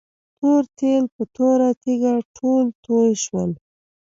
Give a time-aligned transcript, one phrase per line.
[0.37, 3.51] تور تیل په توره تيږه ټول توي شول.